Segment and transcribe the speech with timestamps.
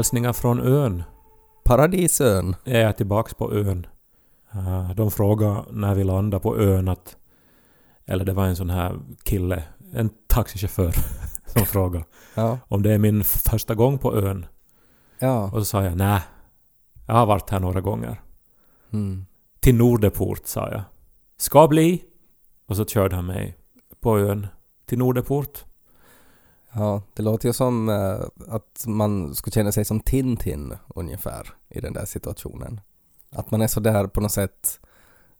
[0.00, 1.02] Hälsningar från ön.
[1.64, 2.56] Paradisön.
[2.64, 3.86] Jag är tillbaks på ön.
[4.52, 7.16] Eh, De frågade när vi landade på ön att...
[8.06, 10.92] Eller det var en sån här kille, en taxichaufför,
[11.46, 12.04] som frågade
[12.34, 12.58] Ja.
[12.68, 14.46] om det är min första gång på ön.
[15.18, 15.44] Ja.
[15.44, 16.20] Och så sa jag nej.
[17.06, 18.20] Jag har varit här några gånger.
[18.92, 19.26] Mm.
[19.60, 20.82] Till Nordeport sa jag.
[21.36, 22.04] Ska bli.
[22.68, 23.56] Och så körde han mig
[24.00, 24.46] på ön
[24.86, 25.64] till Nordeport.
[26.72, 31.80] Ja, det låter ju som eh, att man skulle känna sig som Tintin ungefär i
[31.80, 32.80] den där situationen.
[33.30, 34.80] Att man är så där på något sätt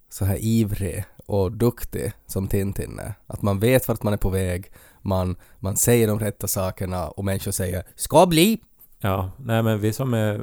[0.08, 3.14] så här ivrig och duktig som Tintin är.
[3.26, 7.24] Att man vet vart man är på väg, man, man säger de rätta sakerna och
[7.24, 8.60] människor säger ”ska bli”.
[8.98, 10.42] Ja, nej men vi som är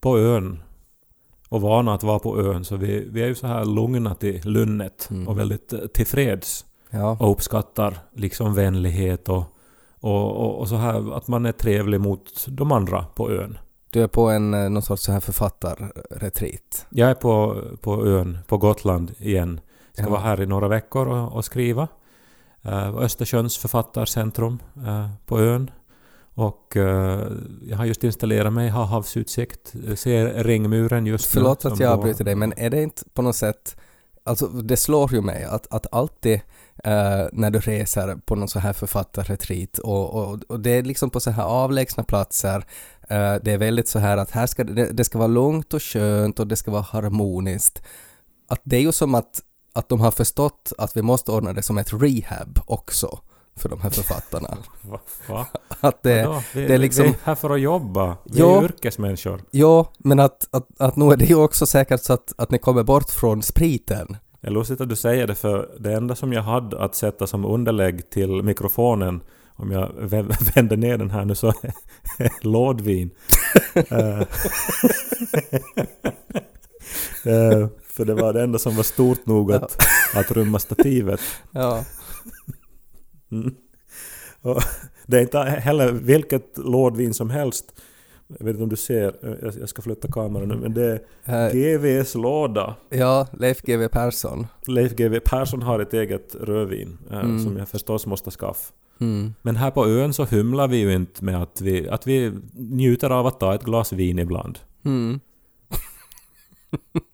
[0.00, 0.62] på ön
[1.48, 4.40] och vana att vara på ön så vi, vi är ju så här lugna till
[4.44, 5.28] lunnet Mm.
[5.28, 9.44] och väldigt eh, tillfreds Ja, och uppskattar liksom vänlighet och,
[10.06, 13.58] och, och, och så här att man är trevlig mot de andra på ön.
[13.90, 16.86] du är på en eh, någon sorts så här författarretreat.
[16.90, 19.60] Jag är på, på ön, på Gotland igen.
[19.92, 20.10] Ska Ja.
[20.10, 21.88] vara här i några veckor och, och skriva.
[22.66, 25.70] Uh, Östersjöns författarcentrum eh, på ön.
[26.34, 27.20] Och eh,
[27.68, 31.40] jag har just installerat mig, har havsutsikt, ser ringmuren just nu.
[31.40, 33.76] Förlåt att jag avbryter dig, men är det inte på något sätt...
[34.26, 36.40] Alltså det slår ju mig att, att alltid
[36.84, 41.10] eh, när du reser på någon så här författarretreat och, och, och det är liksom
[41.10, 42.56] på så här avlägsna platser,
[43.08, 45.82] eh, det är väldigt så här att här ska det, det ska vara lugnt och
[45.82, 47.82] skönt och det ska vara harmoniskt.
[48.48, 49.42] Att det är ju som att,
[49.72, 53.20] att de har förstått att vi måste ordna det som ett rehab också
[53.56, 54.56] för de här författarna.
[54.82, 55.00] Va?
[55.28, 55.46] Va?
[55.80, 58.16] Att det, vi, det är liksom- vi är här för att jobba.
[58.24, 58.58] Vi Ja.
[58.60, 59.40] är yrkesmänniskor.
[59.50, 62.58] ja, men att, att, att nu är det ju också säkert så att, att ni
[62.58, 64.16] kommer bort från spriten.
[64.40, 67.26] Det är lustigt att du säger det för det enda som jag hade att sätta
[67.26, 69.20] som underlägg till mikrofonen
[69.58, 71.48] om jag vä- vänder ner den här nu så
[72.18, 73.10] är lådvin.
[73.74, 74.20] Eh,
[77.24, 81.20] eh, för det var det enda som var stort nog att, att rymma stativet.
[81.50, 81.84] Ja.
[83.32, 83.54] Mm.
[85.06, 87.80] Det är inte heller vilket lådvin som helst.
[88.38, 89.14] Jag vet inte om du ser,
[89.60, 92.74] jag- ska flytta kameran nu, men det är GVs låda.
[92.90, 94.46] Ja, Leif GW Persson.
[94.66, 97.38] Leif GW Persson har ett eget rödvin eh, Mm.
[97.44, 98.72] som jag förstås måste skaffa.
[99.00, 99.34] Mm.
[99.42, 103.10] Men här på ön så hymlar vi ju inte med att vi, att vi njuter
[103.10, 104.58] av att ta ett glas vin ibland.
[104.84, 105.20] Mm.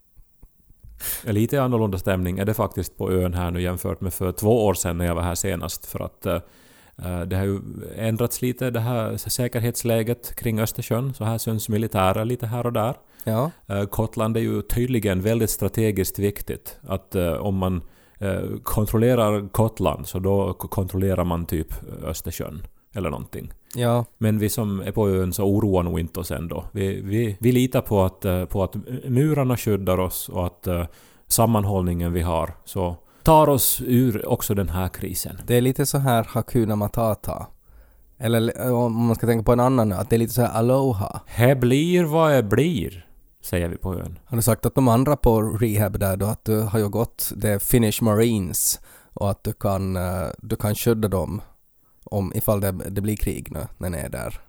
[1.23, 4.73] Lite annorlunda stämning är det faktiskt på ön här nu jämfört med för två år
[4.73, 5.85] sedan när jag var här senast.
[5.85, 6.39] För att eh,
[7.25, 7.59] det har ju
[7.95, 11.13] ändrats lite det här säkerhetsläget kring Östersjön.
[11.13, 12.95] Så här syns militärer lite här och där.
[13.23, 13.51] Ja.
[13.67, 16.77] Eh, Gotland är ju tydligen väldigt strategiskt viktigt.
[16.87, 17.81] Att eh, om man
[18.63, 22.67] kontrollerar Gotland så då kontrollerar man typ Östersjön.
[22.95, 23.53] Eller någonting.
[23.75, 24.05] Ja.
[24.17, 26.65] Men vi som är på ön så oroar nog inte oss ändå.
[26.71, 28.75] Vi, vi, vi litar på att, eh, på att
[29.07, 30.85] murarna skyddar oss och att eh,
[31.27, 35.37] sammanhållningen vi har så tar oss ur också den här krisen.
[35.47, 37.47] Det är lite så här Hakuna Matata.
[38.17, 40.53] Eller eh, om man ska tänka på en annan att det är lite så här
[40.53, 41.21] Aloha.
[41.25, 43.07] Här blir vad det blir,
[43.41, 44.19] säger vi på ön.
[44.25, 47.31] Har du sagt att de andra på rehab där då, att du har ju gått
[47.35, 48.79] det Finnish Marines
[49.13, 49.97] och att du kan,
[50.37, 51.41] du kan skydda dem
[52.03, 54.39] om ifall det, det blir krig nu när ni är där.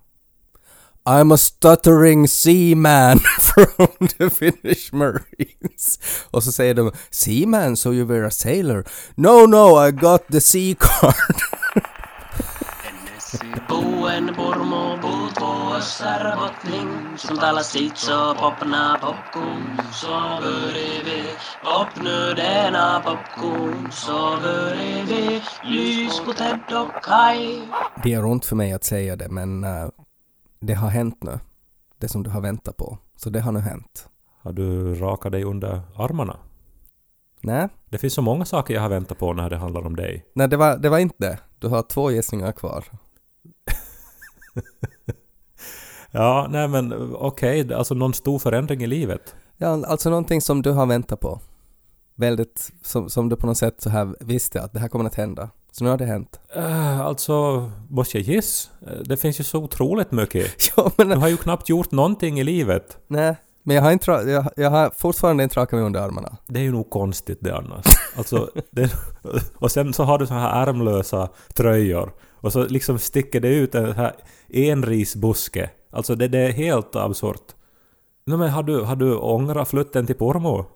[1.07, 5.99] I'm a stuttering seaman from the Finnish Marines.
[6.31, 8.85] Och så säger de Seaman, so you were a sailor?
[9.15, 11.15] No, no, I got the sea card.
[13.69, 15.39] Buen purmu puut
[16.39, 20.09] bottning Som talar sitt så popna popcorn Så
[20.43, 21.23] börjar vi
[21.81, 27.63] öppna denna popcorn Så börjar vi lys på Ted och Kai
[28.03, 29.89] Det gör ont för mig att säga det, men eh,
[30.61, 31.39] det har hänt nu.
[31.99, 32.99] Det som du har väntat på.
[33.17, 34.09] Så det har nu hänt.
[34.43, 36.37] Har du rakat dig under armarna?
[37.43, 40.27] Nej, Det finns så många saker jag har väntat på när det handlar om dig.
[40.35, 41.39] Nej det, var, det var inte det.
[41.59, 42.85] Du har två gissningar kvar.
[46.11, 49.35] Ja, nej men okej, alltså någon stor förändring i livet.
[49.57, 51.41] Ja, alltså någonting som du har väntat på.
[52.15, 55.15] Väldigt, som, som du på något sätt så här visste att det här kommer att
[55.15, 55.49] hända.
[55.73, 56.41] Så nu har det hänt.
[56.57, 58.71] Uh, alltså, måste jag gissa?
[58.87, 60.47] Eh, Det finns ju så otroligt mycket.
[60.77, 62.99] Ja, men Du har ju knappt gjort någonting i livet.
[63.07, 63.37] nej.
[63.67, 66.37] Men jag har, inte, jag, jag har fortfarande inte rakat mig under armarna.
[66.47, 67.85] Det är ju nog konstigt det annars.
[68.17, 68.91] Alltså, det,
[69.57, 72.13] och sen så har du så här ärmlösa tröjor.
[72.45, 74.17] Och så liksom sticker det ut en här
[74.49, 75.71] enrisbuske.
[75.91, 77.55] Alltså det, det är helt absurt.
[78.25, 80.67] No, men har du, har du ångrat flytten till Pormo?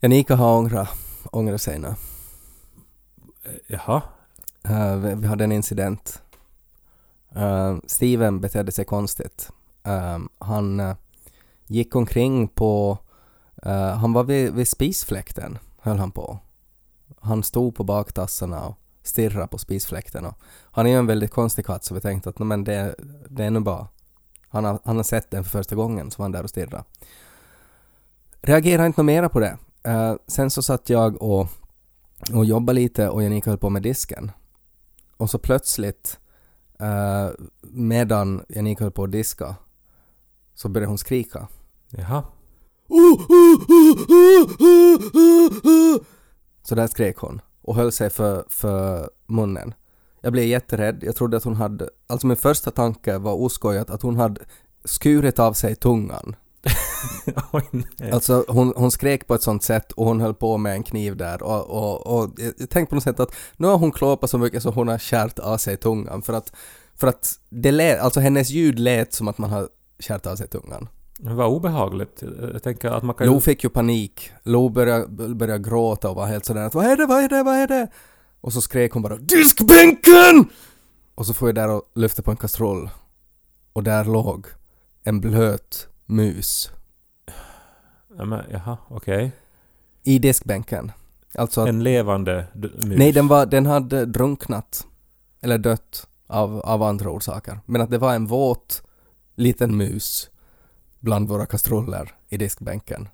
[0.00, 0.88] Janika har ångrat,
[1.32, 1.94] ångrat sig nu.
[3.66, 4.02] Jaha.
[4.64, 6.22] Eh, vi, vi hade en incident.
[7.36, 9.50] Uh, Steven betedde sig konstigt.
[9.84, 10.96] ehm, han eh,
[11.66, 12.98] gick omkring på,
[14.00, 16.38] han var vid, vid spisfläkten, höll han på.
[17.20, 20.24] Han stod på baktassarna och stirrade på spisfläkten.
[20.24, 20.38] Och
[20.70, 22.94] han är ju en väldigt konstig katt så vi tänkte att "Nå, men det,
[23.28, 23.88] det är nog bra.
[24.48, 26.84] Han har, han har sett den för första gången så var han där och stirrade.
[28.42, 29.58] Reagerade inte mera på det.
[29.84, 31.48] Eh, sen så satt jag och,
[32.32, 34.30] och jobbade lite och Janika höll på med disken.
[35.16, 36.18] Och så plötsligt
[36.78, 37.28] eh,
[37.62, 39.54] medan Janika höll på att diska
[40.54, 41.48] så började hon skrika.
[41.90, 42.22] Jaha.
[46.62, 49.74] Så där skrek hon och höll sig för, för munnen.
[50.20, 50.98] Jag blev jätterädd.
[51.02, 51.88] Jag trodde att hon hade...
[52.06, 54.40] Alltså min första tanke var oskojat att hon hade
[54.84, 56.36] skurit av sig tungan.
[57.52, 57.64] Oj.
[58.12, 61.16] Alltså hon, hon skrek på ett sånt sätt och hon höll på med en kniv
[61.16, 64.38] där och, och, och jag tänkte på något sätt att nu har hon klåpat så
[64.38, 66.52] mycket så hon har kärt av sig tungan för att,
[66.94, 69.68] för att det lät, alltså hennes ljud lät som att man har
[69.98, 70.88] kärt av sig tungan.
[71.24, 72.22] Det var obehagligt.
[72.52, 73.26] Jag tänker att man kan...
[73.26, 74.30] Lo fick ju panik.
[74.42, 77.42] Lo började, började gråta och var helt sådär att vad är det, vad är det,
[77.42, 77.88] vad är det?
[78.40, 80.44] Och så skrek hon bara DISKBÄNKEN!
[81.14, 82.90] Och så får jag där och lyfte på en kastrull.
[83.72, 84.46] Och där låg
[85.04, 86.70] en blöt mus
[88.18, 89.32] Ja, men, jaha, okej.
[90.02, 90.92] i diskbänken.
[91.34, 92.72] Alltså att, En levande mus.
[92.98, 94.86] nej den, var, den hade drunknat.
[95.40, 97.60] Eller dött av, av andra orsaker.
[97.66, 98.82] Men att det var en våt
[99.36, 100.30] liten mus
[101.04, 103.08] bland våra kastruller i diskbänken.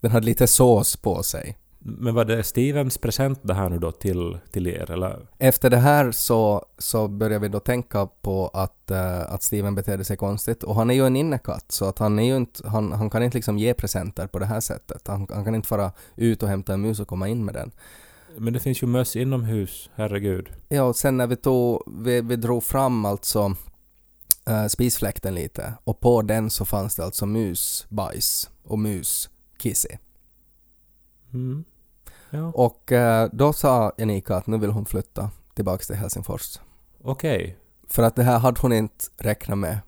[0.00, 1.58] Den hade lite sås på sig.
[1.78, 5.28] Men var det Stevens present det här nu då till, till er, eller?
[5.38, 10.04] Efter det här så, så började vi då tänka på att, eh, att Steven betedde
[10.04, 12.92] sig konstigt och han är ju en innekatt så att han är ju inte, han,
[12.92, 15.08] han kan inte liksom ge presenter på det här sättet.
[15.08, 17.70] Han, han kan inte fara ut och hämta en mus och komma in med den.
[18.36, 20.48] Men det finns ju möss inomhus, herregud.
[20.68, 23.54] Ja, och sen när vi tog, vi, vi drog fram alltså
[24.50, 29.98] uh, spisfläkten lite och på den så fanns det alltså musbajs och muskisse.
[31.32, 31.64] Mm.
[32.30, 36.58] Ja, Och eh, då sa Janika att nu vill hon flytta tillbaks till Helsingfors.
[37.02, 37.56] okej.
[37.88, 39.78] För att det här hade hon inte räknat med.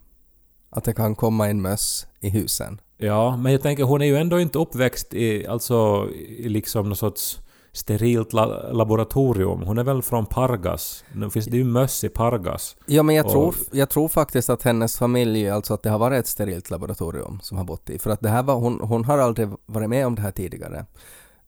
[0.69, 2.81] Att det kan komma en möss i husen.
[2.97, 6.95] Ja, men jag tänker hon är ju ändå inte uppväxt i, alltså, i liksom någon
[6.95, 7.39] sorts
[7.73, 9.61] sterilt la- laboratorium.
[9.61, 11.03] Hon är väl från Pargas?
[11.13, 12.75] Nu finns det ju möss i Pargas.
[12.85, 15.99] Ja men jag Och- tror, jag tror faktiskt att hennes familj, alltså att det har
[15.99, 17.99] varit ett sterilt laboratorium som har bott i.
[17.99, 20.85] För att det här var, hon, hon har aldrig varit med om det här tidigare.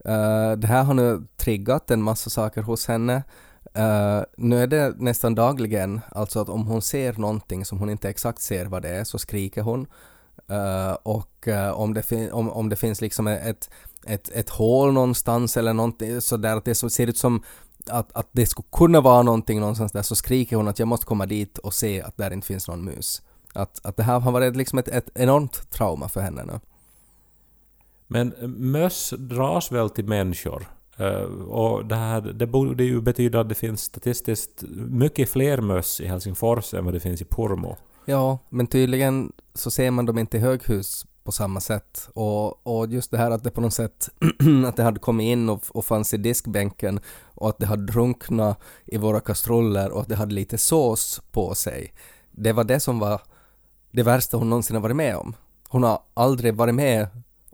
[0.06, 3.24] Eh, det här har nu triggat en massa saker hos henne.
[3.74, 8.10] Eh, nu är det nästan dagligen, alltså att om hon ser någonting som hon inte
[8.10, 9.88] exakt ser vad det är så skriker hon.
[10.50, 13.70] Eh, och om, det om, om det finns liksom ett,
[14.06, 17.44] ett, ett hål någonstans eller någonting sådär att det så ser ut som
[17.90, 21.06] att, att det skulle kunna vara någonting någonstans där så skriker hon att jag måste
[21.06, 23.22] komma dit och se att där inte finns någon mus.
[23.54, 26.60] Att, att det här har varit liksom ett, ett enormt trauma för henne nu.
[28.08, 28.34] Men
[28.72, 30.68] möss dras väl till människor?
[30.98, 36.02] Eh, och det, här, det borde ju betyda att det finns statistiskt mycket fler möss
[36.02, 37.78] i Helsingfors än vad det finns i Pormo.
[38.06, 42.10] Ja, men tydligen så ser man dem inte i höghus på samma sätt.
[42.14, 44.10] Och, och just det här att det på något sätt
[44.68, 48.60] att det hade kommit in och, och fanns i diskbänken och att det hade drunknat
[48.86, 51.94] i våra kastruller och att det hade lite sås på sig.
[52.32, 53.22] Det var det som var
[53.92, 55.36] det värsta hon någonsin har varit med om.
[55.70, 57.08] Hon har aldrig varit med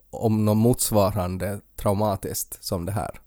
[0.09, 3.19] om något motsvarande traumatiskt som det här.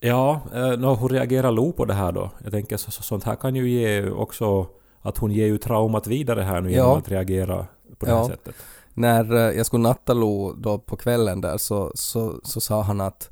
[0.00, 2.30] Ja, eh, nå, hur reagerar Lo på det här då?
[2.42, 4.66] Jag tänker så, så, sånt här kan ju ge också
[5.02, 6.98] att hon ger ju traumat vidare här nu genom Ja.
[6.98, 7.66] att reagera
[7.98, 8.28] på det här Ja.
[8.28, 8.54] sättet.
[8.98, 13.00] När eh, jag skulle natta Lo då på kvällen där så, så, så sa han
[13.00, 13.30] att,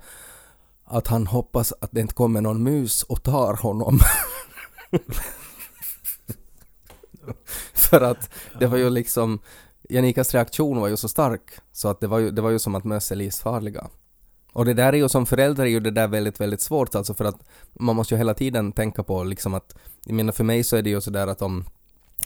[0.85, 3.99] att han hoppas att det inte kommer någon mus och tar honom.
[7.75, 9.39] För att det var ju liksom,
[9.89, 12.75] Janikas reaktion var ju så stark så att det var ju, det var ju som
[12.75, 13.87] att möss är livsfarliga.
[14.53, 17.15] Och det där är ju som förälder är ju det där väldigt, väldigt svårt alltså
[17.15, 20.65] för att man måste ju hela tiden tänka på liksom att, jag menar för mig
[20.65, 21.65] så är det ju sådär att om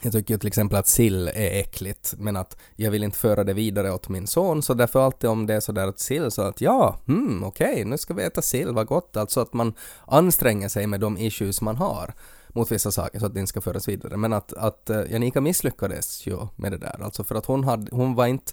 [0.02, 3.44] jag tycker ju till exempel att sill är äckligt, men att jag vill inte föra
[3.44, 6.42] det vidare åt min son, så därför alltid om det är sådär att sill, så
[6.42, 9.74] att ja, hmm, okej, nu ska vi äta sill, vad gott, alltså att man
[10.06, 12.14] anstränger sig med de issues man har
[12.48, 14.16] mot vissa saker så att det inte ska föras vidare.
[14.16, 17.96] Men att, att eh, Janika misslyckades ju med det där, alltså för att hon, hade,
[17.96, 18.52] hon var inte,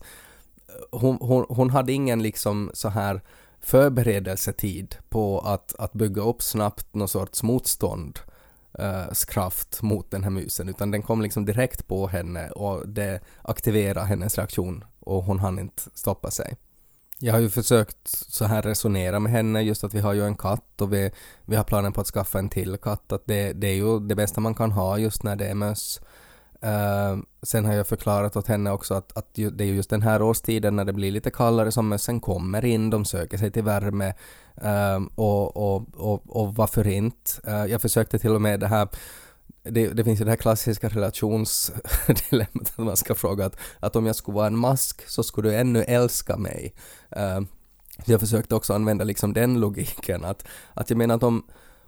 [0.92, 3.22] hon, hon, hon hade ingen liksom så här
[3.62, 8.20] förberedelsetid på att, att bygga upp snabbt någon sorts motstånd
[8.80, 12.90] Eh, uh, kraft mot den här musen utan den kom liksom direkt på henne och
[12.90, 16.58] det aktiverade hennes reaktion och hon hann inte stoppa sig.
[17.20, 20.36] Jag har ju försökt så här resonera med henne just att vi har ju en
[20.36, 21.12] katt och vi,
[21.46, 24.16] vi har planen på att skaffa en till katt att det, det är ju det
[24.16, 26.02] bästa man kan ha just när det är möss.
[26.64, 30.02] Uh, sen har jag förklarat åt henne också att, att ju, det är just den
[30.02, 33.64] här årstiden när det blir lite kallare som mössen kommer in, de söker sig till
[33.64, 34.14] värme
[34.64, 37.32] uh, och, och, och, och varför inte?
[37.48, 38.88] Uh, jag försökte till och med det här
[39.64, 44.06] det, det finns ju det här klassiska relationsdilemmat att man ska fråga att, att om
[44.06, 46.74] jag skulle vara en mask så skulle du ännu älska mig.
[47.18, 47.42] Uh,
[48.06, 51.44] jag försökte också använda liksom den logiken att, att jag menar att om,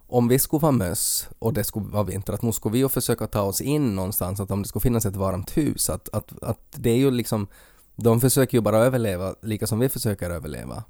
[0.09, 2.89] om vi skulle vara möss och det skulle vara vinter, att nu skulle vi ju
[2.89, 6.43] försöka ta oss in någonstans, att om det skulle finnas ett varmt hus, att, att,
[6.43, 7.47] att det är ju liksom,
[7.95, 10.83] de försöker ju bara överleva lika som vi försöker överleva.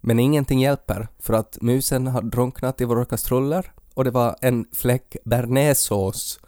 [0.00, 4.66] Men ingenting hjälper, för att musen har drunknat i våra kastruller och det var en
[4.72, 6.40] fläck bearnaisesås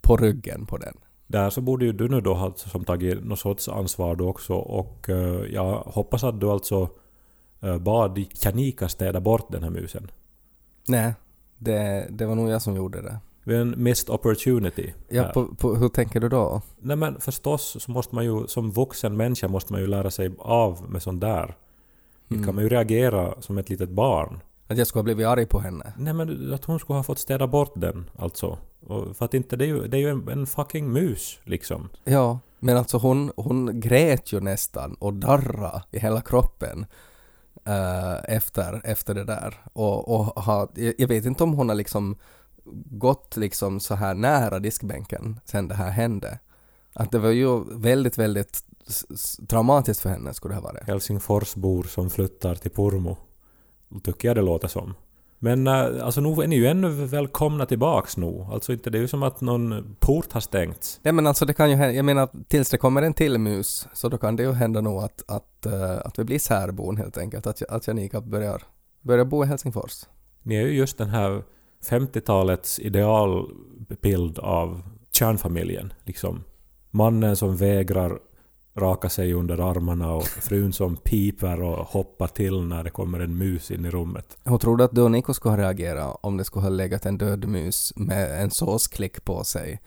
[0.00, 0.94] på ryggen på den.
[1.26, 4.54] Där så borde ju du nu då ha som tagit något sorts ansvar då också
[4.54, 6.88] och uh, jag hoppas att du alltså
[7.64, 10.10] uh, bad Janika städa bort den här musen.
[10.88, 11.14] Nej,
[11.58, 13.18] det, det var nog jag som gjorde det.
[13.44, 14.92] Det är en missed opportunity.
[15.08, 16.62] Ja, på, på, hur tänker du då?
[16.78, 20.30] Nej men förstås så måste man ju som vuxen människa måste man ju lära sig
[20.38, 21.54] av med sånt där.
[22.30, 22.44] Mm.
[22.44, 24.40] kan man ju reagera som ett litet barn.
[24.66, 25.92] Att jag skulle ha blivit arg på henne?
[25.98, 28.58] Nej men att hon skulle ha fått städa bort den alltså.
[28.86, 31.88] Och för att inte, det är ju, det är ju en, en fucking mus liksom.
[32.04, 36.86] Ja, men alltså hon, hon grät ju nästan och darra i hela kroppen
[37.68, 39.54] uh, efter, efter det där.
[39.72, 42.16] Och, och ha, jag vet inte om hon har liksom
[42.84, 46.38] gått liksom så här nära diskbänken sen det här hände.
[46.92, 48.64] Att det var ju väldigt, väldigt
[49.48, 50.86] traumatiskt för henne skulle det ha varit.
[50.86, 53.16] Helsingforsbor som flyttar till Pormo.
[54.02, 54.94] Tycker jag det låter som.
[55.38, 58.46] Men äh, alltså nu är ni ju ännu välkomna tillbaks nu.
[58.52, 61.00] Alltså inte det är ju som att någon port har stängts.
[61.02, 63.88] Nej men alltså det kan ju hända, jag menar tills det kommer en till mus
[63.92, 67.18] så då kan det ju hända nog att, att, eh, att vi blir särbon helt
[67.18, 67.46] enkelt.
[67.46, 68.62] Att, att Janika börjar,
[69.00, 70.04] börjar bo i Helsingfors.
[70.42, 71.42] Ni är ju just den här
[71.84, 75.92] 50-talets idealbild av kärnfamiljen.
[76.04, 76.44] Liksom.
[76.90, 78.18] Mannen som vägrar
[78.76, 83.38] raka sig under armarna och frun som piper och hoppar till när det kommer en
[83.38, 84.38] mus in i rummet.
[84.44, 87.06] Hur tror du att du och Niko skulle ha reagerat om det skulle ha legat
[87.06, 89.80] en död mus med en såsklick på sig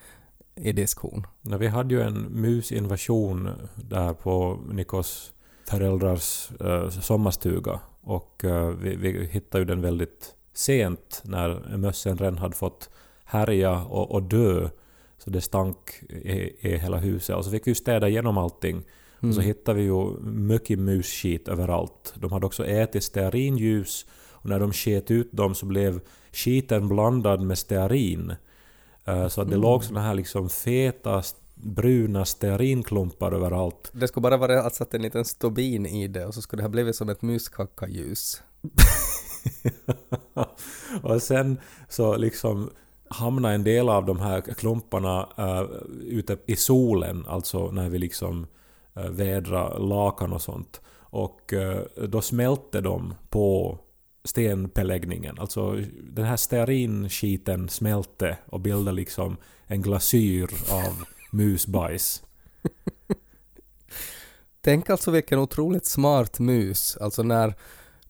[0.54, 1.26] i diskhon?
[1.40, 5.32] När vi hade ju en musinvasion där på Nikos
[5.68, 12.38] föräldrars eh, sommarstuga och eh, vi, vi hittade ju den väldigt sent när mössen redan
[12.38, 12.90] hade fått
[13.24, 14.68] härja och, och dö.
[15.24, 17.36] Så det stank i, i hela huset.
[17.36, 18.82] Och så fick vi ju städa igenom allting.
[19.20, 22.14] Och så hittade vi ju mycket musskit överallt.
[22.16, 26.00] De hade också ätit stearinljus och när de sket ut dem så blev
[26.32, 28.34] skiten blandad med stearin.
[29.04, 31.22] Eh, Så att det låg såna här liksom feta
[31.54, 33.90] bruna stearinklumpar överallt.
[33.92, 36.64] Det skulle bara vara att sätta en liten stubin i det och så skulle det
[36.64, 38.42] ha blivit som ett muskackaljus.
[41.02, 42.70] och sen så liksom
[43.12, 48.46] hamnade en del av de här klumparna uh, ute i solen, alltså när vi liksom
[48.94, 50.80] eh, uh, vädra lakan och sånt.
[50.94, 53.78] Och uh, då smälte de på
[54.24, 55.38] stenbeläggningen.
[55.38, 62.22] Alltså den här stearinskiten smälte och bildade liksom en glasyr av musbajs.
[64.64, 67.54] Tänk alltså vilken otroligt smart mus, alltså när,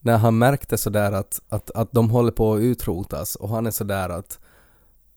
[0.00, 3.70] när han märkte sådär att, att, att de håller på att utrotas och han är
[3.70, 4.40] sådär att,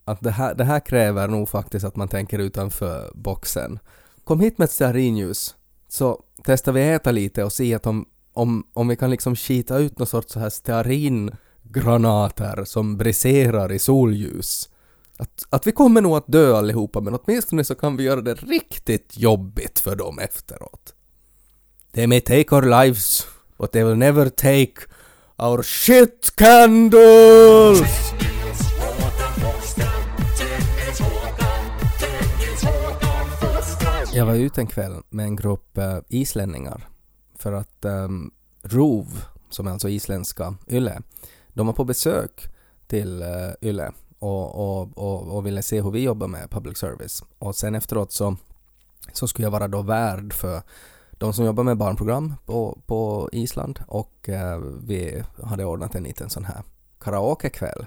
[0.06, 3.80] att det, här, det här kräver nog faktiskt att man tänker utanför boxen.
[4.24, 5.56] Kom hit med ett stearinljus
[5.88, 9.78] så testar vi äta lite och se att om, om, om vi kan liksom skita
[9.78, 14.70] ut någon sorts så här stearingranater som briserar i solljus.
[15.18, 18.34] Att, att vi kommer nog att dö allihopa men åtminstone så kan vi göra det
[18.34, 20.94] riktigt jobbigt för dem efteråt.
[21.94, 24.74] They may take our lives, but they will never take
[25.38, 27.82] our shit candles!
[34.16, 36.88] Jag var ute en kväll med en grupp uh, islänningar
[37.36, 38.32] för att um,
[38.62, 41.02] ROV, som är alltså isländska YLE,
[41.54, 42.48] de var på besök
[42.88, 46.78] till eh, uh, YLE och, och, och, och ville se hur vi jobbar med public
[46.78, 47.24] service.
[47.40, 48.38] Och sen efteråt så,
[49.14, 50.62] så skulle jag vara då värd för
[51.12, 56.30] de som jobbar med barnprogram på, på Island och uh, vi hade ordnat en liten
[56.30, 56.64] sån här
[57.00, 57.86] karaokekväll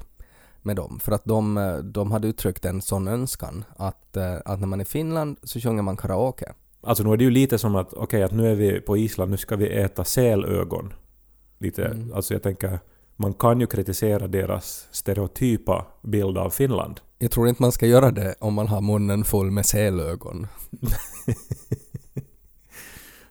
[0.69, 4.61] med dem för att de, eh, de hade uttryckt en sån önskan att, eh, att
[4.61, 6.53] när man är i Finland så sjunger man karaoke.
[6.81, 9.31] Alltså nu är det ju lite som att okej, att nu är vi på Island,
[9.31, 10.93] nu ska vi äta sälögon.
[11.59, 12.13] Lite, Mm.
[12.13, 12.79] alltså jag tänker,
[13.17, 17.01] man kan ju kritisera deras stereotypa bild av Finland.
[17.19, 20.47] Jag tror inte man ska göra det om man har munnen full med sälögon.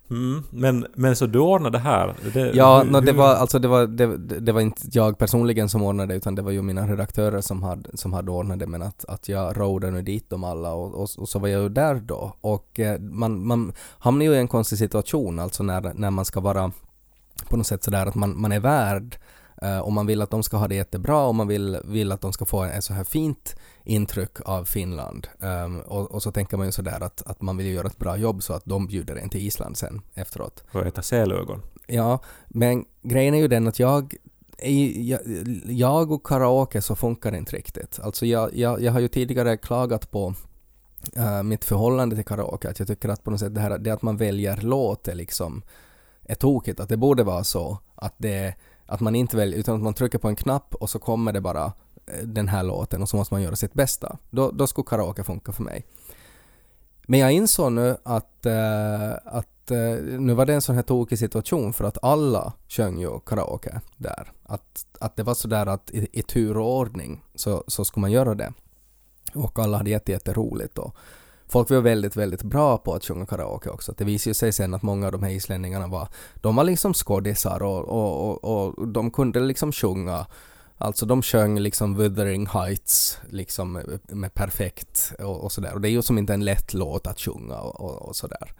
[0.09, 2.15] Mm, men, men så du ordnade det här?
[2.33, 5.69] Det, Ja, hur- no, det var alltså det var, det, det var inte jag personligen
[5.69, 8.67] som ordnade det utan det var ju mina redaktörer som hade, som hade ordnat det.
[8.67, 11.61] Men att, att jag rådade nu dit dem alla och, och, och så var jag
[11.61, 12.33] ju där då.
[12.41, 16.39] Och eh, man, man hamnar ju i en konstig situation alltså när, när man ska
[16.39, 16.71] vara
[17.49, 19.17] på något sätt sådär att man, man är värd
[19.83, 22.33] och man vill att de ska ha det jättebra och man vill, vill att de
[22.33, 25.27] ska få en så här fint intryck av Finland.
[25.41, 28.17] Ehm, och, och så tänker man ju sådär att, att man vill göra ett bra
[28.17, 30.63] jobb så att de bjuder en till Island sen efteråt.
[30.71, 31.61] Vad heter sälögon?
[31.87, 34.15] Ja, men grejen är ju den att jag,
[34.95, 35.19] jag,
[35.65, 37.99] jag och karaoke så funkar det inte riktigt.
[37.99, 40.33] Alltså jag, jag, jag har ju tidigare klagat på
[41.15, 43.91] eh, mitt förhållande till karaoke, att jag tycker att på något sätt det här det
[43.91, 45.61] att man väljer låt är liksom
[46.23, 48.53] är tokigt, att det borde vara så att det
[48.87, 51.41] att man inte väljer, utan att man trycker på en knapp och så kommer det
[51.41, 51.65] bara
[52.05, 54.17] eh, den här låten och så måste man göra sitt bästa.
[54.29, 55.85] Då, då skulle karaoke funka för mig.
[57.09, 61.19] Men jag insåg nu att, äh, att äh, nu var det en sån här tokig
[61.19, 64.31] situation för att alla sjöng ju karaoke där.
[64.43, 68.11] Att, att det var sådär att i, i tur och ordning så, så skulle man
[68.11, 68.53] göra det.
[69.33, 70.95] Och alla hade jätte, jätteroligt och
[71.47, 73.93] folk var väldigt, väldigt bra på att sjunga karaoke också.
[73.97, 77.63] Det visade sig sen att många av de här islänningarna var, de var liksom skådisar
[77.63, 80.25] och, och, och, och de kunde liksom sjunga
[80.79, 85.73] Alltså de sjöng liksom Wuthering Heights liksom med perfekt och, och sådär.
[85.73, 88.53] Och det är ju som inte en lätt låt att sjunga och, och, och sådär.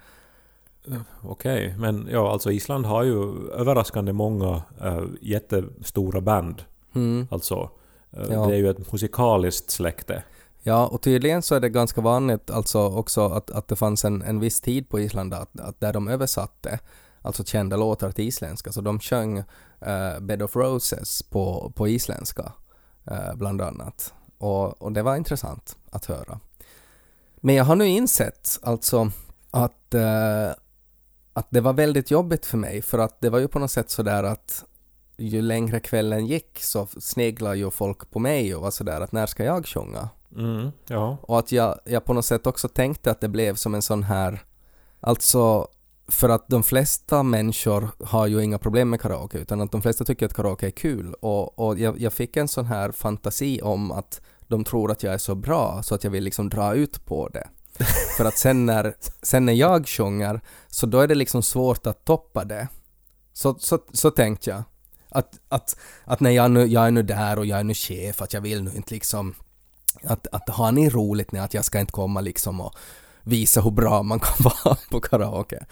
[1.22, 6.62] Okej, men ja, alltså Island har ju överraskande många äh, jättestora band.
[6.96, 7.28] Mm.
[7.32, 7.70] Alltså,
[8.12, 8.46] äh, Ja.
[8.46, 10.24] det är ju ett musikaliskt släkte.
[10.64, 14.22] Ja, och tydligen så är det ganska vanligt alltså också att, att det fanns en,
[14.22, 16.80] en viss tid på Island att, att där de översatte
[17.22, 22.52] alltså kända låtar till isländska, så de sjöng uh, Bed of Roses på, på isländska
[23.12, 24.14] uh, bland annat.
[24.38, 26.40] Och, och det var intressant att höra.
[27.36, 29.12] Men jag har nu insett alltså
[29.52, 30.52] att, uh,
[31.34, 33.90] att det var väldigt jobbigt för mig för att det var ju på något sätt
[33.90, 34.66] sådär att
[35.18, 39.26] ju längre kvällen gick så sneglade ju folk på mig och var sådär att när
[39.26, 40.10] ska jag sjunga?
[40.36, 41.18] Mm, ja.
[41.22, 44.04] Och att jag, jag på något sätt också tänkte att det blev som en sån
[44.04, 44.44] här,
[45.00, 45.68] alltså
[46.08, 50.06] för att de flesta människor har ju inga problem med karaoke utan att de flesta
[50.06, 53.92] tycker att karaoke är kul och, och jag, jag fick en sån här fantasi om
[53.92, 57.06] att de tror att jag är så bra så att jag vill liksom dra ut
[57.06, 57.48] på det.
[58.18, 62.06] för att sen när, sen när jag sjunger så då är det liksom svårt att
[62.06, 62.68] toppa det.
[63.34, 64.64] Så, så, så tänkte jag.
[65.10, 68.22] Att, att, att när jag nu, jag är nu där och jag är nu chef,
[68.22, 69.36] att jag vill nu inte liksom
[70.04, 72.76] att, att har ni roligt nu att jag ska inte komma liksom och
[73.24, 75.66] visa hur bra man kan vara på karaoke.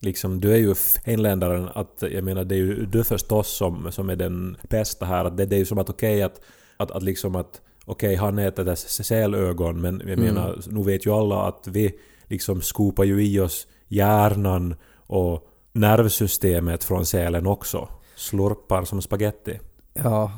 [0.00, 4.10] Liksom, du är ju finländaren, att jag menar det är ju du förstås som, som
[4.10, 5.24] är den bästa här.
[5.24, 6.40] Att det, det är ju som att okej att,
[6.76, 10.24] att, att liksom att okej han äter dess sälögon men jag Mm.
[10.34, 11.92] menar nu vet ju alla att vi
[12.26, 14.74] liksom skopar ju i oss hjärnan
[15.06, 17.88] och nervsystemet från sälen också.
[18.16, 19.60] Slurpar som spaghetti.
[19.94, 20.32] Ja,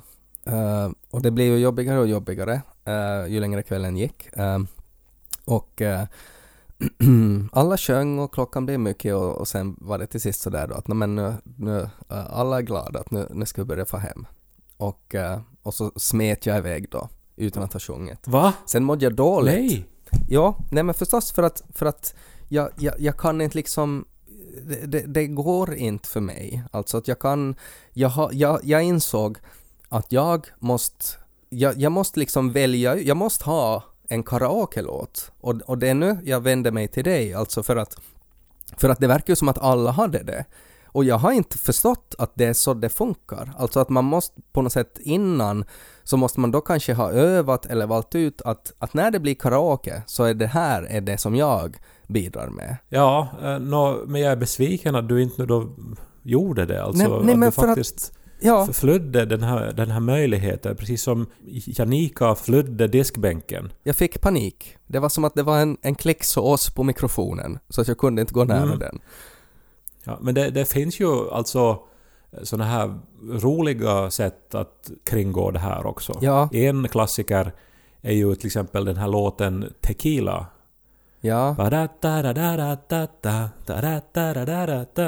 [0.46, 4.36] eh, och det blev ju jobbigare och jobbigare eh, ju längre kvällen gick.
[4.36, 4.58] Eh,
[5.44, 6.04] och eh,
[7.52, 10.74] alla sjöng och klockan blev mycket och, och sen var det till sist sådär då
[10.74, 13.96] att "Nej, men nu, nu, alla är glada att nu, nu ska vi börja få
[13.96, 14.26] hem.
[14.76, 15.14] Och,
[15.62, 18.28] och så smet jag iväg då utan att ha sjungit.
[18.28, 18.52] Va?
[18.66, 19.54] Sen mådde jag dåligt.
[19.54, 19.86] Nej!
[20.28, 22.14] Ja, nej men förstås för att, för att
[22.48, 24.04] jag, jag, jag kan inte liksom
[24.62, 26.62] det, det, det går inte för mig.
[26.70, 27.54] Alltså att jag kan,
[27.92, 29.38] jag, har, jag, jag insåg
[29.88, 31.04] att jag måste,
[31.48, 35.30] jag, jag måste liksom välja, jag måste ha en karaoke-låt.
[35.40, 37.96] Och, och det är nu jag vänder mig till dig, alltså för att,
[38.76, 40.44] för att det verkar ju som att alla hade det.
[40.86, 43.52] Och jag har inte förstått att det är så det funkar.
[43.58, 45.64] Alltså att man måste på något sätt innan
[46.04, 49.34] så måste man då kanske ha övat eller valt ut att, att när det blir
[49.34, 52.76] karaoke så är det här är det som jag bidrar med.
[52.88, 55.68] Ja, eh, nå, men jag är besviken att du inte nu då
[56.22, 56.82] gjorde det.
[56.82, 60.76] Alltså Nej, nej, men du för att- faktiskt Ja, flödde den här, den här möjligheten.
[60.76, 61.26] Precis som
[61.66, 63.72] Janika flödde diskbänken.
[63.82, 64.76] jag fick panik.
[64.86, 68.20] Det var som att det var en, en klicksås på mikrofonen så att jag kunde
[68.20, 68.78] inte gå nära Mm.
[68.78, 68.98] den.
[70.04, 71.78] Ja, men det, det finns ju alltså
[72.42, 72.98] såna här
[73.30, 76.18] roliga sätt att kringgå det här också.
[76.22, 77.52] Ja, En klassiker
[78.02, 80.46] är ju till exempel den här låten Tequila.
[81.20, 81.54] ja,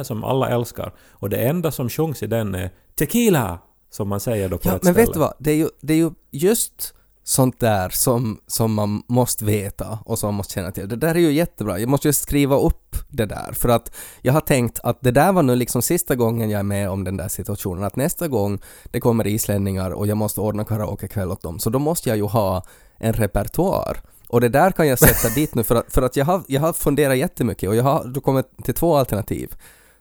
[0.04, 0.92] Som alla älskar.
[1.10, 3.58] Och det enda som sjungs i den är Tequila!
[3.90, 5.06] Som man säger då på ja ett men ställe.
[5.06, 5.34] vet du vad?
[5.38, 10.18] Det är ju, det är ju just sånt där som, som man måste veta och
[10.18, 10.88] som man måste känna till.
[10.88, 11.78] Det där är ju jättebra.
[11.78, 15.32] Jag måste ju skriva upp det där för att jag har tänkt att det där
[15.32, 17.84] var nu liksom sista gången jag är med om den där situationen.
[17.84, 21.78] Att nästa gång det kommer islänningar och jag måste ordna karaokekväll åt dem så då
[21.78, 22.62] måste jag ju ha
[22.98, 24.00] en repertoar.
[24.28, 26.61] Och det där kan jag sätta dit nu för att, för att jag, har, jag
[26.61, 29.54] har funderat jättemycket och jag har då kommit till två alternativ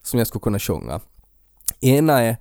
[0.03, 0.99] som jag skulle kunna sjunga.
[1.81, 2.37] Ena är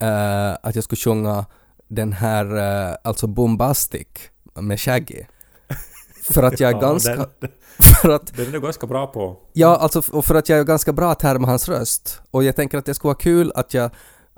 [0.00, 1.46] eh, att jag skulle sjunga
[1.88, 2.56] den här,
[2.90, 4.06] eh, alltså Bombastic
[4.54, 5.22] med Shaggy.
[6.30, 7.14] För att jag är Ja, ganska...
[7.16, 9.36] den- För att, Den är du ganska bra på.
[9.52, 12.20] ja, alltså och för att jag är ganska bra att härma hans röst.
[12.30, 13.90] Och jag tänker att det skulle vara kul att jag,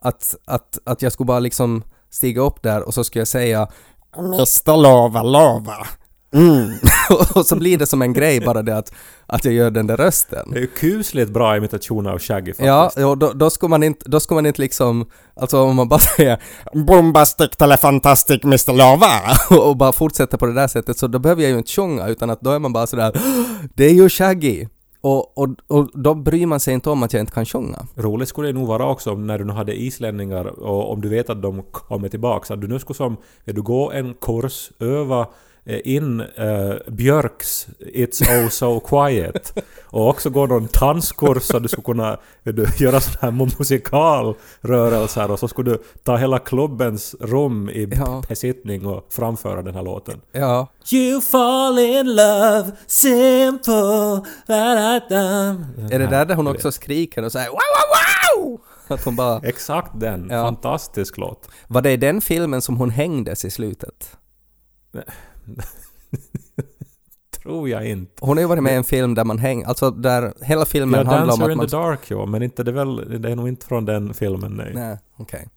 [0.03, 3.69] att, att, att jag skulle bara liksom stiga upp där och så skulle jag säga
[4.17, 5.87] Mr Lova Lova.
[6.33, 6.71] Mm.
[7.35, 8.93] och så blir det som en grej bara det att,
[9.27, 10.51] att jag gör den där rösten.
[10.51, 12.67] Det är ju kusligt bra imitation av Shaggy faktiskt.
[12.67, 15.89] Ja, ja då, då, ska man inte, då ska man inte liksom, alltså om man
[15.89, 16.43] bara säger
[16.75, 19.07] Bombastic telefantastic Mr Lava
[19.69, 22.31] och bara fortsätter på det där sättet så då behöver jag ju inte sjunga utan
[22.31, 23.13] att då är man bara sådär
[23.75, 24.67] Det är ju Shaggy!
[25.01, 27.87] Och, och, och då bryr man sig inte om att jag inte kan sjunga.
[27.95, 31.09] Roligt skulle det nog vara också om när du nu hade islänningar och om du
[31.09, 32.51] vet att de kommer tillbaks.
[32.51, 35.27] Att du nu skulle som, vet du gå en kurs, öva
[35.69, 39.53] in eh, Björks It's Oh So Quiet
[39.85, 45.39] och också gå någon danskurs så du skulle kunna du, göra sådana här musikalrörelser och
[45.39, 48.23] så skulle du ta hela klubbens rum i Ja.
[48.29, 50.21] besittning och framföra den här låten.
[50.33, 50.67] Ja.
[50.93, 55.57] You fall in love, simple, da-da-da.
[55.91, 58.61] Är det där där hon också skriker och säger wow, wow, wow?
[58.89, 59.41] Att hon bara...
[59.45, 60.29] Exakt den.
[60.31, 60.43] Ja.
[60.43, 61.49] Fantastisk låt.
[61.67, 64.17] Var det i den filmen som hon hängdes i slutet?
[67.43, 68.13] Tror jag inte.
[68.21, 71.01] Hon har ju varit med i en film där man hänger, alltså där hela filmen
[71.01, 71.67] Ja, handlar om Dancer att in man...
[71.69, 74.53] the Dark ja, men inte det, är väl, det är nog inte från den filmen
[74.53, 74.73] nej.
[74.75, 75.49] Nej, okej.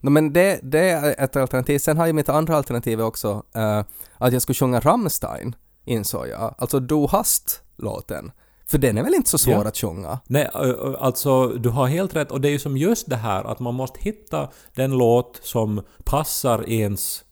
[0.00, 1.78] No, men det, det är ett alternativ.
[1.78, 3.84] Sen har jag mitt andra alternativ också, eh,
[4.18, 6.54] att jag skulle sjunga Rammstein, insåg jag.
[6.58, 8.32] Alltså Du hast-låten.
[8.66, 9.68] För den är väl inte så svår Ja.
[9.68, 10.18] att sjunga?
[10.26, 10.50] Nej,
[10.98, 13.74] alltså du har helt rätt och det är ju som just det här att man
[13.74, 17.24] måste hitta den låt som passar ens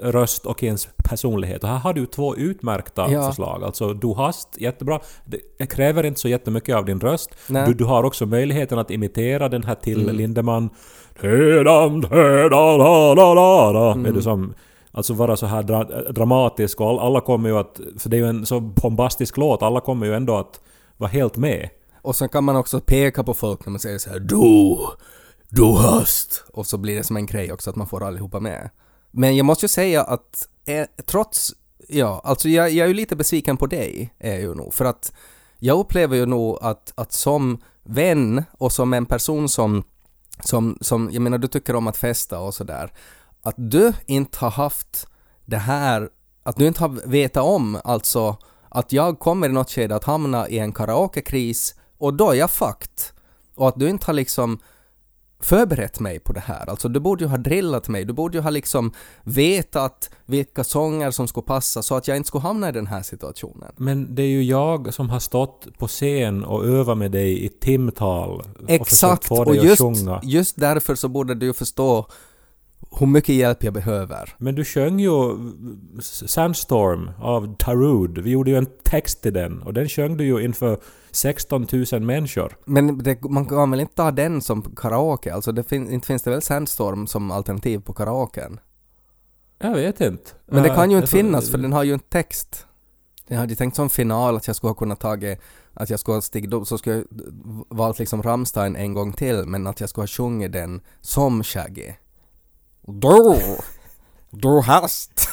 [0.00, 1.62] röst och ens personlighet.
[1.62, 3.28] Och här har du två utmärkta Ja.
[3.28, 3.64] förslag.
[3.64, 5.00] Alltså Du hast, jättebra.
[5.24, 7.30] Det, kräver inte så jättemycket av din röst.
[7.46, 10.16] Du, du har också möjligheten att imitera den här till Mm.
[10.16, 10.70] Lindemann.
[11.22, 13.92] Hedan, hedan, la, la, la, la.
[13.92, 14.06] Mm.
[14.06, 14.54] Är du som,
[14.92, 17.80] alltså vara så här dra, dramatisk och all, alla kommer ju att...
[17.98, 20.60] För det är ju en så bombastisk låt, alla kommer ju ändå att
[20.96, 21.68] vara helt med.
[22.02, 24.76] Och sen kan man också peka på folk när man säger så här Du,
[25.48, 26.44] du hast.
[26.52, 28.70] Och så blir det som en grej också att man får allihopa med.
[29.10, 31.54] Men jag måste ju säga att eh, trots,
[31.88, 34.74] ja, alltså jag, jag är ju lite besviken på dig, är jag ju nog.
[34.74, 35.12] För att
[35.58, 39.82] jag upplever ju nog att, att som vän och som en person som,
[40.44, 42.92] som, som, jag menar du tycker om att festa och sådär,
[43.42, 45.06] att du inte har haft
[45.44, 46.08] det här,
[46.42, 48.36] att du inte har vetat om alltså
[48.68, 52.50] att jag kommer i något skede att hamna i en karaokekris och då är jag
[52.50, 53.00] fucked.
[53.54, 54.58] Och att du inte har liksom
[55.40, 56.70] förberett mig på det här.
[56.70, 61.10] Alltså du borde ju ha drillat mig, du borde ju ha liksom vetat vilka sånger
[61.10, 63.72] som skulle passa så att jag inte skulle hamna i den här situationen.
[63.76, 67.48] Men det är ju jag som har stått på scen och övat med dig i
[67.48, 68.40] timtal.
[68.40, 69.24] och Exakt!
[69.24, 69.82] få Och att just,
[70.22, 72.06] just därför så borde du ju förstå
[72.98, 74.34] hur mycket hjälp jag behöver.
[74.38, 75.10] Men du sjöng ju
[76.26, 78.18] Sandstorm av Tarud.
[78.18, 80.78] Vi gjorde ju en text till den och den sjöng du ju inför
[81.10, 82.56] 16 000 människor.
[82.64, 85.34] Men det, man kan väl inte ta den som karaoke?
[85.34, 88.60] Alltså det fin, inte finns det väl Sandstorm som alternativ på karaoken?
[89.58, 90.30] Jag vet inte.
[90.46, 92.66] Men det kan ju inte finnas för den har ju en text.
[93.28, 95.40] Jag hade tänkt som final att jag skulle ha kunnat tagit,
[95.74, 97.04] att jag skulle ha stigit upp, så skulle jag
[97.68, 101.92] valt liksom Rammstein en gång till, men att jag skulle ha sjungit den som Shaggy.
[102.90, 103.38] Du,
[104.30, 105.28] du hast,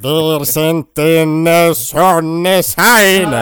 [0.00, 3.34] wir sind in Sonneschein.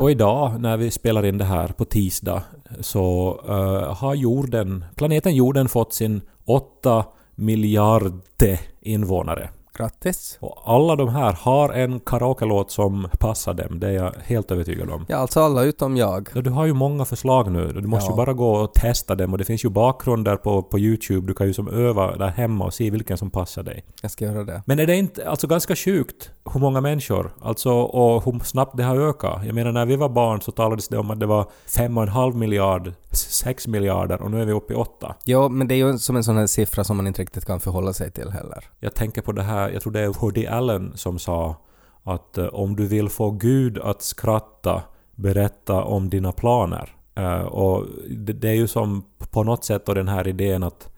[0.00, 2.42] Och idag när vi spelar in det här på tisdag
[2.80, 9.50] så uh, har jorden, planeten jorden fått sin åtta miljarder invånare.
[9.78, 10.36] Grattis.
[10.40, 14.90] Och alla de här har en karaoke-låt som passar dem, det är jag helt övertygad
[14.90, 15.04] om.
[15.08, 16.28] Ja, alltså alla utom jag.
[16.34, 17.72] Ja, Du har ju många förslag nu.
[17.72, 18.12] Du måste Ja.
[18.12, 21.26] ju bara gå och testa dem och det finns ju bakgrunder på, på YouTube.
[21.26, 23.84] Du kan ju som öva där hemma och se vilken som passar dig.
[24.02, 24.62] Jag ska göra det.
[24.66, 28.82] Men är det inte alltså ganska sjukt hur många människor, alltså och hur snabbt det
[28.82, 29.40] har ökat?
[29.46, 32.02] Jag menar när vi var barn så talades det om att det var fem och
[32.02, 35.14] en halv miljard, sex miljarder och nu är vi uppe i åtta.
[35.24, 37.60] Ja, men det är ju som en sån här siffra som man inte riktigt kan
[37.60, 38.64] förhålla sig till heller.
[38.80, 41.56] Jag tänker på det här, jag tror det är Woody Allen som sa
[42.02, 44.82] att eh, om du vill få Gud att skratta,
[45.14, 46.96] berätta om dina planer.
[47.14, 50.88] Eh, och det, det är ju som på något sätt då den här idén att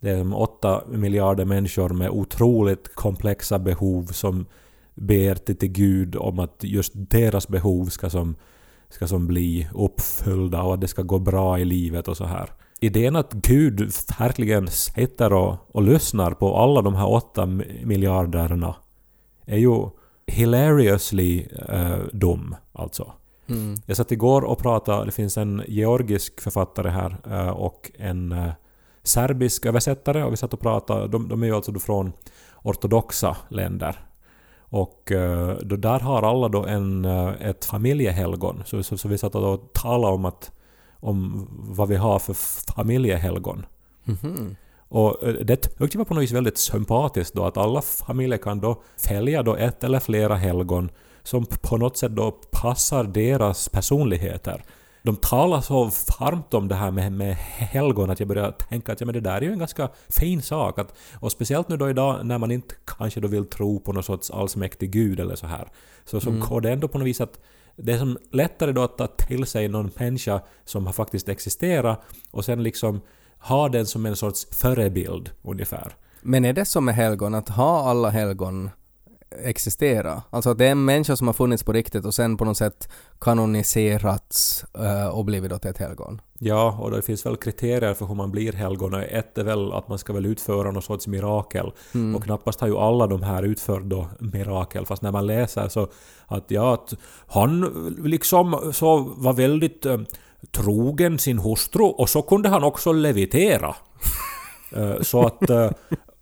[0.00, 4.46] det är 8 miljarder människor med otroligt komplexa behov som
[4.94, 8.36] ber till, till Gud om att just deras behov ska som,
[8.88, 12.50] ska som bli uppfyllda och att det ska gå bra i livet och så här.
[12.82, 13.80] Idén att Gud
[14.18, 17.46] verkligen sitter och, och lyssnar på alla de här åtta
[17.84, 18.74] miljarderna
[19.46, 19.88] är ju
[20.26, 23.12] hilariously uh, dum, alltså.
[23.48, 23.74] Mm.
[23.86, 28.52] Jag satt igår och pratade, det finns en georgisk författare här uh, och en uh,
[29.02, 32.12] serbisk översättare och vi satt och pratade, de, de är ju alltså från
[32.62, 33.96] ortodoxa länder.
[34.58, 38.62] Och uh, då där har alla då en, ett familjehelgon.
[38.66, 40.52] Så, så, så vi satt och talade om, att,
[41.02, 42.34] om vad vi har för
[42.74, 43.66] familjehelgon.
[44.04, 44.56] Mhm.
[44.88, 48.60] Och eh, det tyckte jag på något vis väldigt sympatiskt då att alla familjer kan
[48.60, 50.90] då följa då ett eller flera helgon
[51.22, 54.64] som på något sätt då passar deras personligheter.
[55.04, 55.84] De talar så
[56.20, 59.20] varmt om det här med, med helgon att jag börjar tänka att ja, men det
[59.20, 60.78] där är ju en ganska fin sak.
[60.78, 64.02] Att, och speciellt nu då idag när man inte kanske då vill tro på någon
[64.02, 65.68] sorts allsmäktig gud eller så här.
[66.04, 66.40] Så, så Mm.
[66.48, 67.40] går det ändå på något vis att
[67.76, 72.00] det är som lättare då att ta till sig någon människa som har faktiskt existerat
[72.30, 73.00] och sen liksom
[73.38, 75.96] ha den som en sorts förebild ungefär.
[76.22, 78.70] Men är det som med helgon, att ha alla helgon
[79.44, 80.22] existera?
[80.30, 82.56] Alltså att det är en människa som har funnits på riktigt och sen på något
[82.56, 82.88] sätt
[83.20, 86.20] kanoniserats eh, och blivit då till ett helgon?
[86.44, 88.94] Ja, och det finns väl kriterier för hur man blir helgon.
[88.94, 91.72] Ett är väl att man ska väl utföra någon sorts mirakel.
[91.94, 92.16] Mm.
[92.16, 94.86] Och knappast har ju alla de här utfört då mirakel.
[94.86, 95.88] Fast när man läser så
[96.26, 96.94] att ja, att
[97.26, 97.60] han
[97.98, 100.00] liksom så var väldigt eh,
[100.50, 103.74] trogen sin hustru och så kunde han också levitera.
[104.76, 105.70] Eh, så att eh,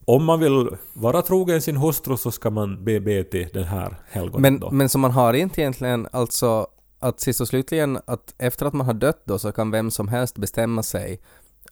[0.05, 3.97] om man vill vara trogen sin hustru så ska man be, be till den här
[4.11, 4.71] helgonet Men, då.
[4.71, 6.67] men så man har inte egentligen alltså
[7.01, 10.09] att sist och slutligen att efter att man har dött då så kan vem som
[10.09, 11.21] helst bestämma sig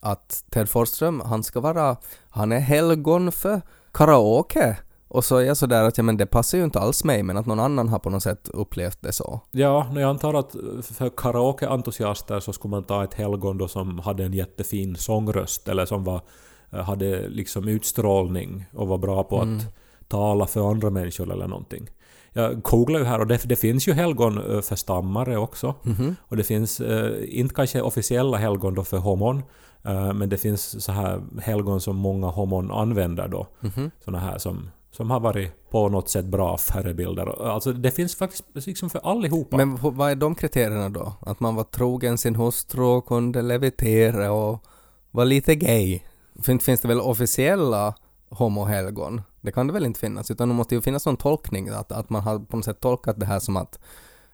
[0.00, 1.96] att Ted Forsström, han ska vara,
[2.30, 3.60] han är helgon för
[3.92, 4.76] karaoke.
[5.10, 7.36] Och så är jag sådär att ja men det passar ju inte alls mig men
[7.36, 9.40] att någon annan har på något sätt upplevt det så.
[9.50, 13.98] Ja, men jag antar att för karaokeentusiaster så skulle man ta ett helgon då som
[13.98, 16.20] hade en jättefin sångröst eller som var,
[16.70, 19.56] hade liksom utstrålning och var bra på Mm.
[19.58, 19.64] att
[20.08, 21.90] tala för andra människor eller någonting.
[22.38, 25.74] Jag googlade ju här och det, det finns ju helgon eh, för stammare också.
[25.82, 26.16] Mhm.
[26.20, 29.42] Och det finns, eh, inte kanske officiella helgon då för homon,
[29.84, 33.46] eh, men det finns så här helgon som många homon använder då.
[33.60, 33.90] Mhm.
[34.04, 37.50] Såna här som, som har varit på något sätt bra förebilder.
[37.52, 39.56] Alltså det finns faktiskt liksom för allihopa.
[39.56, 41.12] Men vad är de kriterierna då?
[41.20, 44.64] Att man var trogen sin hustru och kunde levitera och
[45.10, 46.00] var lite gay?
[46.42, 47.94] Finns det väl officiella
[48.30, 49.22] homohelgon?
[49.40, 52.10] Det kan det väl inte finnas, utan det måste ju finnas någon tolkning, att, att
[52.10, 53.78] man har på något sätt tolkat det här som att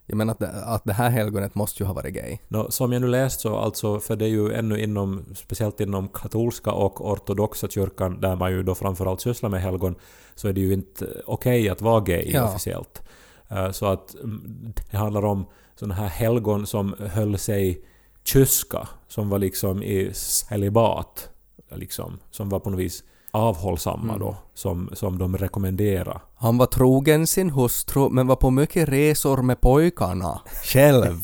[0.06, 2.38] jag menar att det, att det här helgonet måste ju ha varit gay.
[2.48, 6.08] Nå, som jag nu läst så alltså, för det är ju ännu inom, speciellt inom
[6.08, 9.94] katolska och ortodoxa kyrkan, där man ju då framförallt sysslar med helgon,
[10.34, 12.48] så är det ju inte okej att vara gay Ja.
[12.48, 13.02] officiellt.
[13.48, 17.84] Eh, Så att mm, det handlar om sådana här helgon som höll sig
[18.24, 21.28] kyska, som var liksom i celibat,
[21.70, 23.04] liksom, som var på något vis
[23.34, 24.18] avhållsamma Mm.
[24.18, 26.20] då, som, som de rekommenderar.
[26.36, 31.22] Han var trogen sin hustru men var på mycket resor med pojkarna själv.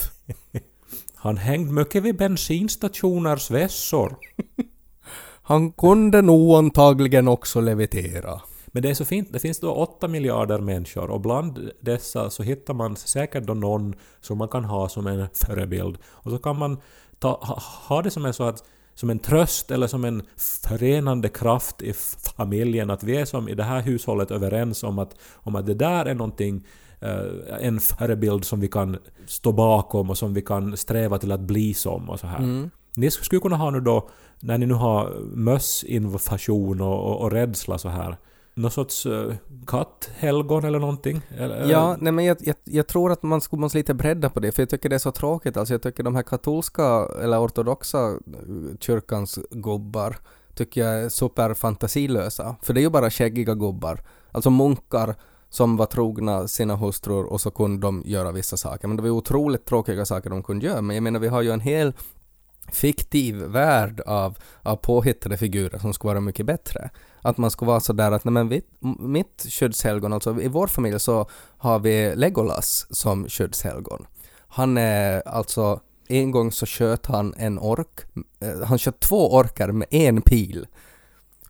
[1.14, 4.16] Han hängde mycket vid bensinstationers vässor.
[5.42, 8.40] Han kunde nog antagligen också levitera.
[8.66, 12.42] Men det är så fint, det finns då 8 miljarder människor och bland dessa så
[12.42, 15.98] hittar man säkert då någon som man kan ha som en förebild.
[16.04, 16.80] Och så kan man
[17.18, 18.64] ta, ha, ha det som en, så att,
[19.00, 20.22] som en tröst eller som en
[20.68, 21.92] förenande kraft i
[22.36, 22.90] familjen.
[22.90, 26.06] Att vi är som i det här hushållet överens om att, om att det där
[26.06, 26.66] är någonting
[27.00, 31.40] eh, en förebild som vi kan stå bakom och som vi kan sträva till att
[31.40, 32.38] bli som och så här.
[32.38, 32.70] Mm.
[32.96, 34.08] Ni skulle kunna ha nu då,
[34.40, 38.16] när ni nu har mössinvasion och, och, och rädsla så här,
[38.60, 39.34] någon sorts uh,
[39.66, 41.22] katthelgon eller någonting?
[41.38, 44.40] Eller, Ja, nej men jag, jag, jag tror att man skulle måste lite bredda på
[44.40, 45.56] det, för jag tycker det är så tråkigt.
[45.56, 48.16] Alltså jag tycker de här katolska eller ortodoxa eh,
[48.80, 50.16] kyrkans gubbar
[50.54, 52.56] tycker jag är superfantasilösa.
[52.62, 54.00] För det är ju bara skäggiga gubbar.
[54.32, 55.14] Alltså munkar
[55.48, 58.88] som var trogna sina hustrur och så kunde de göra vissa saker.
[58.88, 60.82] Men det var ju otroligt tråkiga saker de kunde göra.
[60.82, 61.92] Men jag menar, vi har ju en hel
[62.72, 66.90] fiktiv värld av, av påhittade figurer som skulle vara mycket bättre.
[67.22, 68.62] Att man skulle vara sådär att nej men vi,
[68.98, 71.26] mitt skyddshelgon, alltså i vår familj så
[71.58, 74.06] har vi Legolas som skyddshelgon.
[74.48, 78.00] Han är alltså, en gång så sköt han en ork,
[78.40, 80.66] eh, han sköt två orkar med en pil.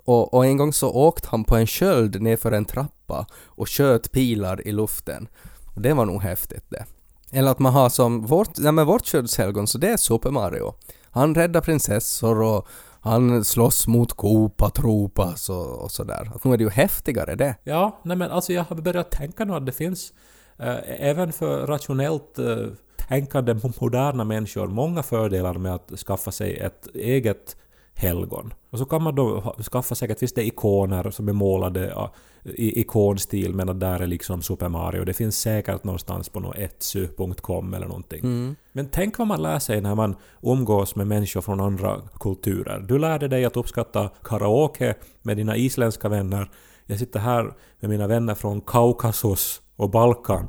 [0.05, 4.13] Och, och en gång så åkte han på en sköld nerför en trappa och sköt
[4.13, 5.29] pilar i luften.
[5.75, 6.85] Och det var nog häftigt det.
[7.33, 10.75] Eller att man har som vårt, nej men vårt skyddshelgon, så det är Super Mario.
[11.11, 12.69] Han räddar prinsessor och
[13.01, 16.31] han slåss mot Kopatropas och, och sådär.
[16.35, 17.57] Att nu är det ju häftigare det.
[17.65, 20.13] Ja, nej men alltså jag har börjat tänka nu att det finns
[20.59, 20.77] eh,
[21.09, 22.67] även för rationellt eh,
[23.09, 27.57] tänkande moderna människor många fördelar med att skaffa sig ett eget
[28.01, 28.55] helgon.
[28.71, 32.11] Och så kan man då skaffa säkert, visst det ikoner som är målade
[32.45, 35.05] i ikonstil men att där är liksom Super Mario.
[35.05, 38.21] Det finns säkert någonstans på något etsu.com eller någonting.
[38.21, 38.57] Mm.
[38.73, 42.79] Men tänk vad man lär sig när man umgås med människor från andra kulturer.
[42.89, 46.51] Du lärde dig att uppskatta karaoke med dina isländska vänner.
[46.87, 50.49] Jag sitter här med mina vänner från Kaukasus och Balkan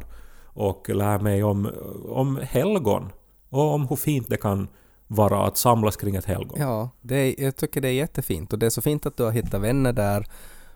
[0.53, 1.69] och lär mig om,
[2.09, 3.11] om helgon
[3.49, 4.67] och om hur fint det kan
[5.15, 6.57] vara att samlas kring ett helgon.
[6.59, 9.23] Ja, det är, jag tycker det är jättefint och det är så fint att du
[9.23, 10.27] har hittat vänner där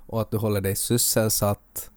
[0.05, 1.89] och att du håller dig sysselsatt.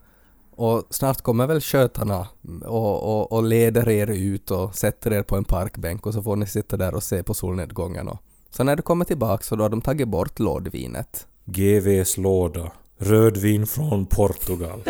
[0.51, 2.27] Och snart kommer väl skötarna
[2.65, 6.35] och, och, och leder er ut och sätter er på en parkbänk och så får
[6.35, 8.07] ni sitta där och se på solnedgången.
[8.07, 8.17] Och.
[8.49, 11.27] Så när du kommer tillbaka så då har de tagit bort lådvinet.
[11.45, 12.71] GVs låda.
[12.97, 14.81] Rödvin från Portugal.